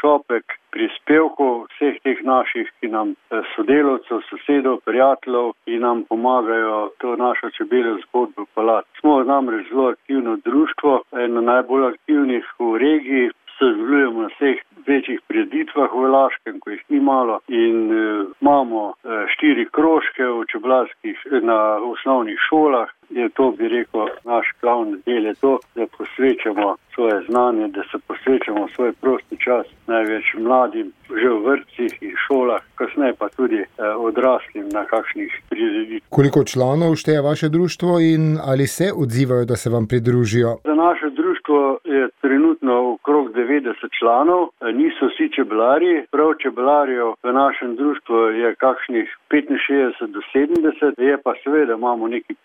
šopek 0.00 0.44
prispevkov 0.74 1.66
vseh 1.74 1.98
teh 2.02 2.22
naših, 2.22 2.70
ki 2.80 2.88
nam 2.88 3.14
sodelovcev, 3.54 4.22
sosedov, 4.30 4.80
prijateljev, 4.88 5.52
ki 5.64 5.78
nam 5.78 6.04
pomagajo 6.08 6.90
to 6.98 7.16
našo 7.16 7.50
čebeljo 7.50 7.98
zgodbo 8.06 8.46
pelati. 8.54 8.88
Smo 9.00 9.22
namreč 9.22 9.68
zelo 9.68 9.88
aktivno 9.88 10.36
društvo, 10.44 11.02
eno 11.12 11.40
najbolj 11.40 11.88
aktivnih 11.92 12.44
v 12.58 12.76
regiji, 12.78 13.30
sodelujemo 13.58 14.22
na 14.22 14.28
vseh 14.34 14.62
večjih 14.86 15.20
preditvah 15.28 15.92
v 15.92 16.10
Laškem, 16.12 16.60
ko 16.60 16.70
jih 16.70 16.82
ni 16.88 17.00
malo 17.00 17.40
in 17.48 17.78
uh, 17.92 18.26
imamo 18.40 18.82
uh, 18.86 19.24
štiri 19.34 19.66
krožke 19.72 20.24
v 20.24 20.44
čebelarskih 20.52 21.26
na 21.42 21.58
osnovnih 21.92 22.38
šolah. 22.48 22.88
Je 23.10 23.28
to, 23.28 23.50
bi 23.50 23.68
rekel, 23.68 24.08
naš 24.24 24.46
glavni 24.60 24.96
del 25.06 25.24
je 25.26 25.34
to, 25.34 25.58
da 25.74 25.86
posvečamo 25.98 26.76
svoje 26.94 27.22
znanje, 27.28 27.68
da 27.68 27.82
se 27.82 27.98
posvečamo 28.06 28.68
svoj 28.74 28.92
prosti 28.92 29.36
čas 29.44 29.66
največ 29.86 30.24
mladim 30.38 30.92
že 31.04 31.28
v 31.28 31.40
vrtcih 31.46 31.92
in 32.02 32.14
šolah, 32.26 32.62
kasneje 32.74 33.14
pa 33.18 33.28
tudi 33.28 33.60
eh, 33.60 33.66
odraslim 34.08 34.68
na 34.72 34.84
kakšnih 34.84 35.30
prireditvah. 35.48 36.08
Koliko 36.08 36.44
članov 36.44 36.96
šteje 36.96 37.20
vaše 37.20 37.48
društvo 37.48 38.00
in 38.00 38.38
ali 38.50 38.66
se 38.66 38.86
odzivajo, 39.02 39.44
da 39.44 39.56
se 39.56 39.70
vam 39.70 39.86
pridružijo? 39.86 40.56
Za 40.64 40.74
naše 40.74 41.10
društvo 41.10 41.78
je 41.84 42.08
trenutno 42.20 42.92
okrog 42.94 43.32
90 43.32 43.98
članov, 43.98 44.48
niso 44.80 45.06
vsi 45.06 45.32
čebelari, 45.36 46.06
prav 46.10 46.30
čebelarjev 46.42 47.08
v 47.22 47.32
našem 47.32 47.76
društvu 47.76 48.16
je 48.16 48.54
kakšnih 48.54 49.06
65 49.30 50.06
do 50.14 50.20
70, 50.34 51.00
je 51.08 51.18
pa 51.24 51.32
seveda 51.44 51.74
imamo 51.74 52.08
nekaj 52.08 52.36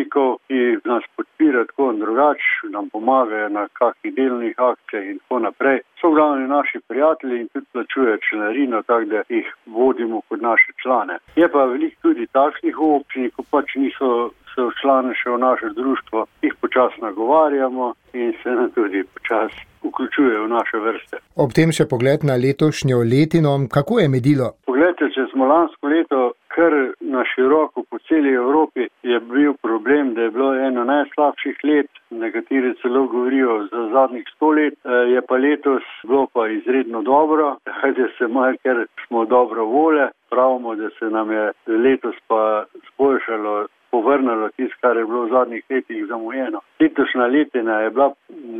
podpornikov, 0.00 0.38
ki 0.48 0.88
nas 0.88 1.04
podpirajo 1.16 1.64
tako 1.64 1.90
in 1.92 1.98
drugače, 1.98 2.68
nam 2.70 2.88
pomagajo 2.90 3.48
na 3.48 3.68
kakšnih 3.72 4.14
delovnih 4.14 4.54
akcijah 4.58 5.04
in 5.04 5.18
tako 5.18 5.38
naprej. 5.38 5.80
So 6.00 6.10
glavni 6.10 6.48
naši 6.48 6.80
prijatelji 6.88 7.40
in 7.40 7.48
tudi 7.48 7.66
plačujejo 7.72 8.18
članarino, 8.30 8.82
tako 8.82 9.04
da 9.04 9.22
jih 9.28 9.54
vodimo 9.66 10.20
kot 10.28 10.40
naše 10.40 10.72
člane. 10.82 11.18
Je 11.36 11.48
pa 11.48 11.64
veliko 11.64 11.96
tudi 12.02 12.26
takšnih 12.26 12.78
občin, 12.78 13.30
ko 13.30 13.42
pač 13.50 13.74
niso 13.74 14.30
se 14.60 14.68
včlane 14.74 15.14
še 15.14 15.30
v 15.30 15.38
naše 15.38 15.68
društvo, 15.76 16.26
jih 16.42 16.54
počasi 16.60 17.00
nagovarjamo 17.00 17.94
in 18.12 18.32
se 18.42 18.50
nam 18.50 18.70
tudi 18.70 19.04
počasi 19.14 19.66
vključujejo 19.84 20.44
v 20.44 20.48
naše 20.48 20.78
vrste. 20.84 21.16
Ob 21.36 21.52
tem 21.56 21.72
še 21.72 21.88
pogled 21.88 22.24
na 22.24 22.36
letošnjo 22.36 23.00
letino, 23.12 23.56
kako 23.76 24.00
je 24.00 24.08
medilo? 24.08 24.52
Poglejte, 24.68 25.08
če 25.14 25.30
smo 25.32 25.48
lansko 25.48 25.88
leto 25.88 26.20
kar 26.50 26.74
na 27.00 27.22
široko 27.32 27.84
po 27.90 27.98
celi 28.08 28.34
Evropi, 28.34 28.88
je 29.02 29.20
bil 29.20 29.54
problem, 29.62 30.14
da 30.14 30.26
je 30.26 30.30
bilo 30.30 30.50
eno 30.54 30.84
najslabših 30.84 31.64
let, 31.64 31.90
nekateri 32.10 32.74
celo 32.82 33.06
govorijo 33.06 33.68
za 33.72 33.82
zadnjih 33.94 34.26
sto 34.34 34.50
let, 34.58 34.74
je 35.14 35.22
pa 35.28 35.36
letos 35.36 35.86
bilo 36.04 36.26
pa 36.32 36.48
izredno 36.48 37.02
dobro, 37.02 37.56
da 37.98 38.06
se 38.18 38.28
malo, 38.28 38.58
ker 38.62 38.86
smo 39.06 39.24
dobro 39.24 39.64
vole, 39.64 40.08
pravimo, 40.30 40.74
da 40.74 40.90
se 40.98 41.04
nam 41.04 41.30
je 41.30 41.52
letos 41.66 42.16
pa 42.26 42.64
zboljšalo 42.88 43.66
povrnilo 43.90 44.48
tisto, 44.56 44.76
kar 44.80 44.96
je 44.96 45.04
bilo 45.04 45.24
v 45.24 45.30
zadnjih 45.36 45.62
letih 45.70 46.04
zamujeno. 46.08 46.60
Letošnja 46.80 47.26
letina 47.26 47.80
je 47.80 47.90
bila, 47.90 48.08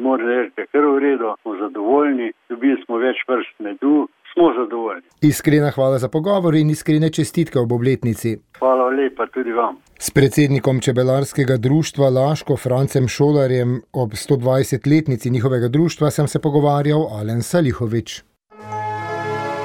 moram 0.06 0.28
reči, 0.28 0.66
kar 0.72 0.84
v 0.84 0.98
redu, 0.98 1.34
smo 1.42 1.56
zadovoljni, 1.56 2.32
dobili 2.48 2.82
smo 2.84 2.98
več 2.98 3.16
vrst 3.28 3.54
medu, 3.58 4.08
smo 4.32 4.52
zadovoljni. 4.58 5.06
Iskrena 5.22 5.70
hvala 5.70 5.98
za 5.98 6.08
pogovor 6.08 6.54
in 6.54 6.70
iskrene 6.70 7.10
čestitke 7.10 7.58
ob 7.58 7.72
obletnici. 7.72 8.38
Hvala 8.58 8.88
lepa 8.88 9.26
tudi 9.26 9.52
vam. 9.52 9.76
S 9.98 10.10
predsednikom 10.10 10.80
Čebelarskega 10.80 11.56
društva 11.56 12.08
Laško 12.08 12.56
Francem 12.56 13.08
Šolarjem 13.08 13.80
ob 13.92 14.10
120-letnici 14.10 15.30
njihovega 15.30 15.68
društva 15.68 16.10
sem 16.10 16.28
se 16.28 16.38
pogovarjal 16.40 17.06
Alen 17.20 17.42
Salihovič. 17.42 18.22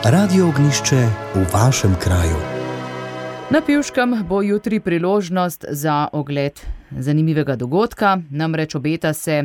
Radio 0.06 0.48
ognišče 0.48 1.02
v 1.36 1.42
vašem 1.54 1.96
kraju. 2.04 2.55
Na 3.50 3.62
Pivškem 3.62 4.14
bo 4.30 4.42
jutri 4.42 4.80
priložnost 4.80 5.66
za 5.70 6.08
ogled 6.14 6.54
zanimivega 6.92 7.56
dogodka, 7.56 8.18
namreč 8.32 8.76
obeta 8.76 9.14
se 9.14 9.44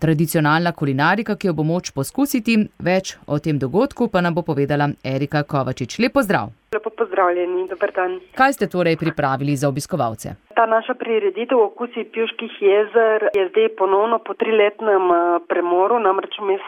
tradicionalna 0.00 0.72
kulinarika, 0.72 1.36
ki 1.36 1.46
jo 1.46 1.52
bo 1.52 1.62
moč 1.62 1.90
poskusiti. 1.92 2.56
Več 2.80 3.16
o 3.26 3.38
tem 3.38 3.58
dogodku 3.58 4.08
pa 4.08 4.22
nam 4.24 4.34
bo 4.34 4.42
povedala 4.42 4.88
Erika 5.04 5.42
Kovačič. 5.42 5.98
Lep 5.98 6.16
pozdrav. 6.16 6.48
Lepo 6.72 6.90
pozdravljeni, 6.96 7.66
dober 7.68 7.92
dan. 7.92 8.16
Kaj 8.40 8.56
ste 8.56 8.70
torej 8.72 8.96
pripravili 8.96 9.56
za 9.56 9.68
obiskovalce? 9.68 10.32
Ta 10.56 10.64
naša 10.66 10.94
prireditev 10.94 11.60
Okusi 11.60 12.08
Pivških 12.14 12.56
jezer 12.60 13.28
je 13.36 13.48
zdaj 13.50 13.68
ponovno 13.76 14.18
po 14.18 14.32
triletnem 14.34 15.12
premoru, 15.48 16.00
namreč 16.00 16.40
vmes 16.40 16.64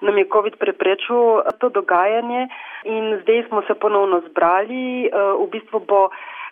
nam 0.00 0.18
je 0.18 0.28
COVID 0.32 0.56
preprečil 0.58 1.42
to 1.58 1.68
dogajanje 1.68 2.48
in 2.84 3.18
zdaj 3.22 3.44
smo 3.48 3.62
se 3.62 3.74
ponovno 3.74 4.20
zbrali. 4.28 5.10
V 5.12 5.46
bistvu 5.52 5.80
bo 5.80 6.08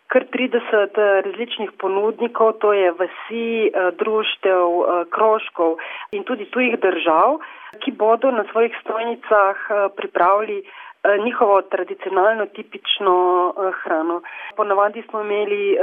kar 0.07 0.25
30 0.33 0.97
različnih 1.25 1.73
ponudnikov, 1.79 2.53
to 2.63 2.73
je 2.73 2.93
vasi, 2.93 3.71
društev, 3.99 4.67
krožkov 5.11 5.77
in 6.13 6.25
tudi 6.25 6.45
tujih 6.45 6.79
držav, 6.81 7.39
ki 7.81 7.93
bodo 7.93 8.31
na 8.31 8.45
svojih 8.53 8.77
stojnicah 8.81 9.57
pripravili 9.97 10.63
njihovo 11.25 11.63
tradicionalno, 11.63 12.47
tipično 12.47 13.15
hrano. 13.83 14.23
Ponavadi 14.57 15.03
smo 15.03 15.21
imeli 15.21 15.77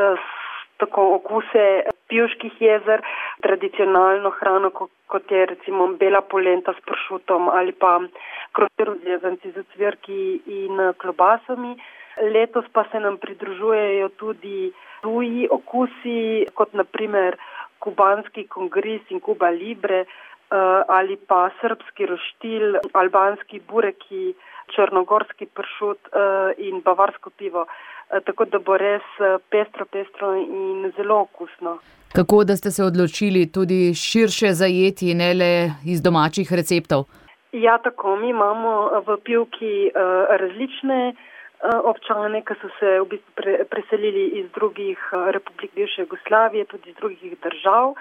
tako 0.82 1.08
okuse 1.16 1.64
pivških 2.10 2.62
jezer, 2.62 3.02
tradicionalno 3.46 4.34
hrano, 4.40 4.72
kot 5.14 5.32
je 5.32 5.46
recimo 5.54 5.88
bela 6.02 6.22
polenta 6.34 6.74
s 6.74 6.84
pršutom 6.90 7.50
ali 7.50 7.72
pa 7.72 8.00
krompir 8.56 8.92
z 9.04 9.14
jezanci 9.14 9.52
z 9.56 9.64
cvirki 9.74 10.22
in 10.46 10.80
eh, 10.80 10.94
klobasami. 10.98 11.76
Letos 12.34 12.66
pa 12.74 12.84
se 12.92 13.00
nam 13.00 13.18
pridružujejo 13.18 14.10
tudi 14.20 14.72
tuji 15.02 15.48
okusi, 15.58 16.46
kot 16.54 16.74
naprimer 16.74 17.38
kubanski 17.80 18.48
kongres 18.48 19.02
in 19.10 19.20
Kuba 19.20 19.50
Libre 19.50 20.04
eh, 20.04 20.08
ali 20.98 21.18
pa 21.18 21.50
srpski 21.62 22.06
roštilj, 22.12 22.78
albanski 22.94 23.62
bureki, 23.72 24.34
črnogorski 24.76 25.46
pršut 25.46 26.12
eh, 26.12 26.68
in 26.68 26.82
bavarsko 26.86 27.30
pivo. 27.38 27.66
Eh, 28.12 28.20
tako 28.26 28.46
da 28.46 28.60
bo 28.60 28.78
res 28.78 29.04
pestro, 29.50 29.86
pestro 29.86 30.36
in 30.36 30.92
zelo 30.98 31.22
okusno. 31.22 31.78
Kako 32.14 32.44
da 32.44 32.56
ste 32.56 32.72
se 32.72 32.84
odločili 32.84 33.52
tudi 33.52 33.94
širše 33.96 34.54
zajeti, 34.54 35.14
ne 35.14 35.34
le 35.34 35.52
iz 35.86 36.02
domačih 36.02 36.54
receptov? 36.54 37.06
Ja, 37.52 37.78
tako 37.78 38.16
mi 38.16 38.30
imamo 38.30 39.02
v 39.08 39.18
pivki 39.24 39.92
različne 40.42 41.16
občane, 41.84 42.42
ki 42.42 42.56
so 42.62 42.70
se 42.80 43.00
v 43.00 43.06
bistvu 43.14 43.36
pre, 43.36 43.54
preselili 43.70 44.26
iz 44.42 44.48
drugih 44.56 44.98
republik 45.36 45.72
bivše 45.76 46.02
Jugoslavije, 46.02 46.66
tudi 46.66 46.90
iz 46.90 46.96
drugih 46.96 47.38
držav. 47.44 47.94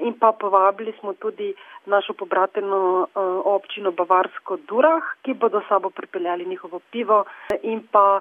In 0.00 0.12
pa 0.20 0.32
povabili 0.32 0.92
smo 1.00 1.12
tudi 1.12 1.54
našo 1.86 2.12
pobrateno 2.12 3.08
občino 3.44 3.92
Bavarsko 3.92 4.58
Durah, 4.68 5.02
ki 5.22 5.34
bodo 5.34 5.62
sabo 5.68 5.90
pripeljali 5.90 6.44
njihovo 6.44 6.80
pivo 6.90 7.24
in 7.62 7.86
pa 7.92 8.20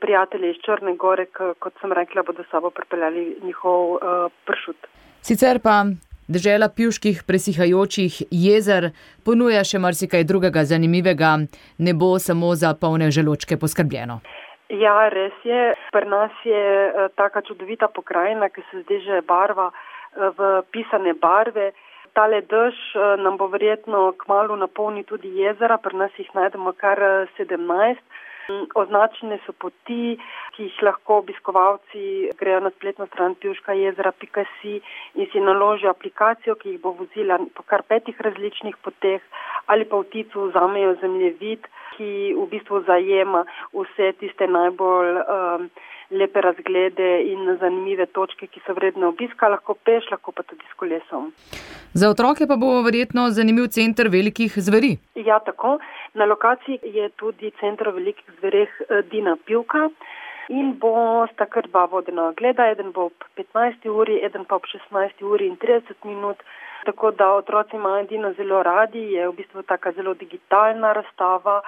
prijatelje 0.00 0.50
iz 0.50 0.56
Črne 0.64 0.96
Gore, 0.96 1.26
kot 1.58 1.72
sem 1.80 1.92
rekla, 1.92 2.22
bodo 2.22 2.44
sabo 2.50 2.70
pripeljali 2.70 3.36
njihov 3.42 3.98
pršut. 4.44 4.86
Sicer 5.20 5.60
pa 5.62 5.84
Država 6.28 6.68
pivških 6.76 7.18
presihajočih 7.28 8.14
jezer 8.30 8.84
ponuja 9.26 9.60
še 9.68 9.76
marsikaj 9.78 10.24
drugega 10.24 10.62
zanimivega, 10.64 11.34
ne 11.78 11.92
bo 11.92 12.14
samo 12.18 12.54
za 12.56 12.70
polne 12.80 13.10
želočke 13.12 13.58
poskrbljeno. 13.60 14.22
Ja, 14.72 14.94
res 15.12 15.36
je. 15.44 15.74
Pri 15.92 16.08
nas 16.08 16.32
je 16.48 16.64
eh, 16.88 17.08
taka 17.20 17.42
čudovita 17.44 17.90
pokrajina, 17.92 18.48
ki 18.48 18.64
se 18.70 18.80
zdaj 18.86 19.00
že 19.04 19.20
barva 19.28 19.68
eh, 19.68 20.30
v 20.38 20.62
pisane 20.72 21.12
barve. 21.12 21.72
Tale 22.14 22.40
dež 22.46 22.76
nam 23.18 23.36
bo 23.36 23.48
verjetno 23.50 24.12
kmalo 24.16 24.54
napolnil 24.56 25.02
tudi 25.04 25.32
jezera, 25.34 25.76
pri 25.82 25.98
nas 25.98 26.12
jih 26.16 26.28
najdemo 26.30 26.72
kar 26.78 27.00
17. 27.36 27.98
Označene 28.74 29.38
so 29.46 29.52
poti, 29.52 30.16
ki 30.54 30.66
jih 30.68 30.82
lahko 30.86 31.20
obiskovalci 31.22 32.30
grejo 32.38 32.60
na 32.60 32.70
spletno 32.76 33.06
stran 33.06 33.34
Pjuška 33.40 33.72
jezera.si 33.78 34.74
in 35.14 35.30
si 35.32 35.40
naložijo 35.40 35.90
aplikacijo, 35.90 36.54
ki 36.60 36.74
jih 36.74 36.80
bo 36.80 36.92
vozila 36.98 37.38
po 37.54 37.62
kar 37.62 37.82
petih 37.88 38.20
različnih 38.20 38.76
poteh 38.84 39.22
ali 39.66 39.84
pa 39.88 39.96
v 39.96 40.04
ticu 40.12 40.50
vzamejo 40.50 40.94
zemljevid, 41.00 41.66
ki 41.96 42.34
v 42.36 42.46
bistvu 42.52 42.82
zajema 42.84 43.44
vse 43.72 44.12
tiste 44.20 44.46
najbolj 44.46 45.20
um, 45.24 45.68
lepe 46.20 46.40
razglede 46.40 47.10
in 47.32 47.56
zanimive 47.60 48.06
točke, 48.06 48.46
ki 48.46 48.62
so 48.66 48.74
vredne 48.76 49.06
obiska, 49.06 49.48
lahko 49.48 49.74
peš, 49.74 50.10
lahko 50.14 50.32
pa 50.32 50.42
tudi 50.42 50.64
s 50.70 50.78
kolesom. 50.80 51.30
Za 51.94 52.10
otroke 52.10 52.46
pa 52.50 52.56
bo 52.56 52.70
verjetno 52.82 53.28
zanimiv 53.30 53.68
center 53.76 54.08
velikih 54.08 54.56
zveri. 54.56 54.96
Ja, 55.14 55.38
tako. 55.38 55.78
Na 56.14 56.24
lokaciji 56.24 56.78
je 56.98 57.08
tudi 57.20 57.52
center 57.60 57.90
velikih 57.94 58.36
zvereh 58.40 58.70
eh, 58.88 59.02
Dina 59.10 59.36
Pivka. 59.46 59.88
In 60.48 60.74
bo 60.80 61.24
sta 61.32 61.46
kar 61.46 61.64
dva 61.70 61.86
vodena 61.88 62.26
ogleda, 62.28 62.66
eden 62.68 62.90
bo 62.92 63.06
ob 63.08 63.24
15. 63.38 63.88
uri, 63.88 64.18
eden 64.26 64.44
pa 64.44 64.58
ob 64.60 64.66
16. 64.68 65.22
uri 65.24 65.46
in 65.48 65.56
30 65.56 66.04
minut. 66.04 66.42
Tako 66.84 67.10
da 67.10 67.30
otroci 67.32 67.76
imajo 67.76 68.04
Dino 68.10 68.32
zelo 68.36 68.62
radi, 68.62 69.04
je 69.12 69.28
v 69.28 69.32
bistvu 69.38 69.62
taka 69.62 69.92
zelo 69.92 70.14
digitalna 70.14 70.92
razstava, 70.92 71.62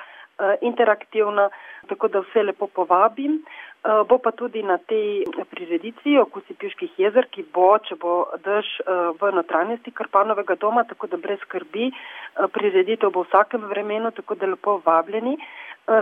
interaktivna, 0.60 1.48
tako 1.88 2.08
da 2.08 2.20
vse 2.20 2.42
lepo 2.42 2.66
povabim. 2.66 3.40
Eh, 3.86 4.04
bo 4.08 4.18
pa 4.18 4.32
tudi 4.34 4.62
na 4.66 4.78
tej 4.82 5.22
prireditvi 5.50 6.18
okusi 6.18 6.56
Piških 6.58 6.96
jezer, 6.98 7.28
ki 7.30 7.44
bo, 7.54 7.68
če 7.78 7.94
bo 8.02 8.14
dež 8.42 8.66
eh, 8.82 8.94
v 9.20 9.28
notranjosti 9.36 9.92
Karpanovega 9.94 10.56
doma, 10.58 10.82
tako 10.90 11.06
da 11.12 11.20
brez 11.22 11.38
skrbi. 11.44 11.92
Eh, 11.92 12.48
prireditev 12.50 13.12
bo 13.14 13.22
v 13.22 13.30
vsakem 13.30 13.68
vremenu, 13.70 14.10
tako 14.16 14.34
da 14.34 14.50
lepo 14.50 14.80
vabljeni. 14.86 15.36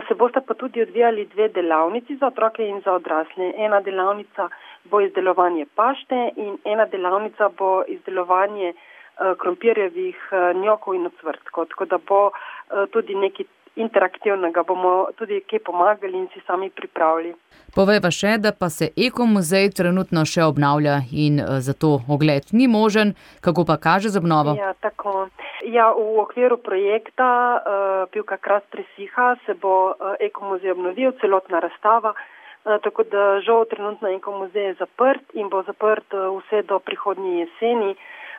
Se 0.08 0.14
boste 0.16 0.40
pa 0.40 0.54
tudi 0.56 0.80
odvijali 0.80 1.26
dve 1.28 1.50
delavnici 1.52 2.14
za 2.16 2.30
otroke 2.32 2.64
in 2.64 2.78
za 2.86 2.94
odrasle. 2.96 3.50
Ena 3.66 3.82
delavnica 3.84 4.46
bo 4.88 5.02
izdelovanje 5.04 5.66
pašte 5.76 6.30
in 6.40 6.56
ena 6.64 6.87
delavnica 6.88 7.50
bo 7.59 7.82
izdelovanje 7.85 8.72
krompirjevih 9.42 10.22
njokov 10.62 10.96
in 10.96 11.04
ocvrtkov. 11.11 11.68
Tako 11.74 11.85
da 11.85 11.98
bo 12.00 12.22
tudi 12.96 13.14
neki 13.14 13.44
interaktivnega, 13.76 14.62
bomo 14.62 15.08
tudi 15.18 15.40
kje 15.50 15.58
pomagali 15.58 16.18
in 16.18 16.28
si 16.34 16.40
sami 16.46 16.70
pripravili. 16.70 17.34
Povejva 17.74 18.10
še, 18.14 18.37
da 18.38 18.52
pa 18.54 18.68
se 18.70 18.90
ekomuzej 18.96 19.72
trenutno 19.74 20.22
še 20.24 20.44
obnavlja 20.46 21.00
in 21.10 21.40
eh, 21.42 21.58
zato 21.60 21.98
ogled 22.08 22.52
ni 22.52 22.68
možen. 22.70 23.14
Kako 23.40 23.66
pa 23.66 23.76
kaže 23.76 24.14
z 24.14 24.22
obnovo? 24.22 24.54
Ja, 24.58 24.74
tako. 24.80 25.28
Ja, 25.64 25.90
v 25.96 26.20
okviru 26.20 26.58
projekta 26.60 27.26
uh, 27.56 28.04
Pivka 28.12 28.37
Krast 28.37 28.68
presiha 28.70 29.34
se 29.46 29.54
bo 29.56 29.94
uh, 29.94 30.12
ekomuzej 30.20 30.74
obnovil, 30.76 31.14
celotna 31.20 31.62
razstava. 31.64 32.14
Tako 32.64 33.04
da 33.12 33.40
žal 33.44 33.66
trenutno 33.68 34.08
ekomuzej 34.08 34.70
je 34.70 34.74
zaprt 34.78 35.34
in 35.37 35.50
bo 35.52 35.60
zaprt 35.66 36.14
vse 36.16 36.62
do 36.64 36.78
prihodnje 36.80 37.42
jeseni. 37.42 37.90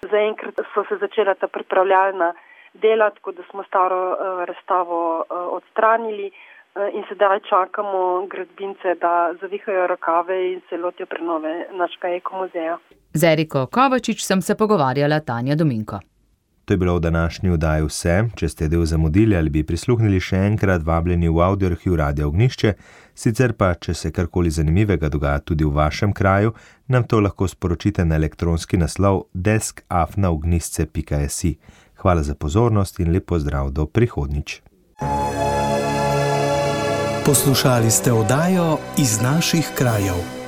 Zaenkrat 0.01 0.61
so 0.73 0.81
se 0.89 0.97
začela 0.97 1.35
ta 1.37 1.47
pripravljalna 1.47 2.31
dela, 2.81 3.09
tako 3.09 3.31
da 3.31 3.43
smo 3.51 3.63
staro 3.63 4.11
uh, 4.11 4.17
razstavo 4.47 5.19
uh, 5.19 5.25
odstranili 5.57 6.31
uh, 6.31 6.93
in 6.93 7.03
sedaj 7.09 7.39
čakamo 7.49 8.27
gradbince, 8.27 8.95
da 9.01 9.33
zavihajo 9.41 9.87
rokave 9.87 10.53
in 10.53 10.61
se 10.69 10.77
lotijo 10.77 11.05
prenove 11.05 11.67
našega 11.71 12.07
ekomuzeja. 12.07 12.77
Z 13.13 13.23
Eriko 13.23 13.67
Kovačič 13.71 14.25
sem 14.25 14.41
se 14.41 14.55
pogovarjala 14.55 15.19
Tanja 15.19 15.55
Dominko. 15.55 15.99
To 16.65 16.73
je 16.73 16.77
bilo 16.77 16.95
v 16.95 16.99
današnji 16.99 17.49
vdaji 17.49 17.83
vse. 17.85 18.23
Če 18.35 18.49
ste 18.49 18.67
del 18.67 18.85
zamudili 18.85 19.37
ali 19.37 19.49
bi 19.49 19.63
prisluhnili 19.63 20.19
še 20.19 20.37
enkrat, 20.47 20.81
vabljeni 20.81 21.29
v 21.29 21.41
audio 21.45 21.67
arhiv 21.69 21.95
Radio 21.95 22.27
Ognišče, 22.27 22.73
sicer 23.13 23.53
pa, 23.53 23.73
če 23.77 23.93
se 23.93 24.11
karkoli 24.11 24.49
zanimivega 24.49 25.09
dogaja 25.13 25.39
tudi 25.45 25.65
v 25.65 25.69
vašem 25.77 26.13
kraju, 26.13 26.53
nam 26.87 27.03
to 27.03 27.19
lahko 27.21 27.47
sporočite 27.47 28.05
na 28.05 28.15
elektronski 28.15 28.77
naslov 28.81 29.23
deskafnaognisce.si. 29.33 31.57
Hvala 32.05 32.23
za 32.23 32.35
pozornost 32.35 32.99
in 32.99 33.09
lepo 33.11 33.39
zdrav 33.39 33.69
do 33.69 33.85
prihodnič. 33.85 34.61
Poslušali 37.25 37.91
ste 37.91 38.13
oddajo 38.13 38.77
iz 38.97 39.21
naših 39.21 39.71
krajev. 39.75 40.44